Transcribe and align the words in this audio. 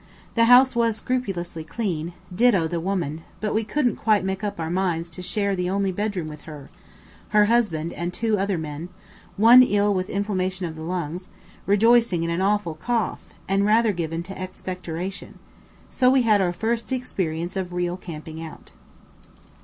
The 0.33 0.45
house 0.45 0.75
was 0.75 0.95
scrupulously 0.97 1.63
clean, 1.63 2.13
ditto 2.33 2.67
the 2.67 2.79
woman, 2.79 3.21
but 3.39 3.53
we 3.53 3.63
couldn't 3.63 3.97
quite 3.97 4.25
make 4.25 4.43
up 4.43 4.59
our 4.59 4.71
minds 4.71 5.11
to 5.11 5.21
share 5.21 5.55
the 5.55 5.69
only 5.69 5.91
bedroom 5.91 6.27
with 6.27 6.41
her, 6.49 6.71
her 7.29 7.45
husband 7.45 7.93
and 7.93 8.11
two 8.11 8.35
other 8.39 8.57
men, 8.57 8.89
one 9.37 9.61
ill 9.61 9.93
with 9.93 10.09
inflammation 10.09 10.65
of 10.65 10.75
the 10.75 10.81
lungs, 10.81 11.29
rejoicing 11.67 12.23
in 12.23 12.31
an 12.31 12.41
awful 12.41 12.73
cough, 12.73 13.23
and 13.47 13.63
rather 13.63 13.91
given 13.91 14.23
to 14.23 14.41
expectoration; 14.41 15.37
so 15.87 16.09
we 16.09 16.23
had 16.23 16.41
our 16.41 16.51
first 16.51 16.91
experience 16.91 17.55
of 17.55 17.71
real 17.71 17.95
camping 17.95 18.41
out. 18.43 18.71